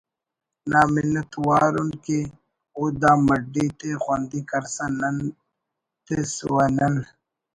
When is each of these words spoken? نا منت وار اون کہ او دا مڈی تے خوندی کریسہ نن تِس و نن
نا 0.71 0.81
منت 0.93 1.31
وار 1.45 1.63
اون 1.79 1.89
کہ 2.03 2.19
او 2.75 2.83
دا 3.01 3.11
مڈی 3.25 3.65
تے 3.79 3.89
خوندی 4.03 4.39
کریسہ 4.49 4.85
نن 4.99 5.17
تِس 6.05 6.33
و 6.51 6.55
نن 6.77 6.95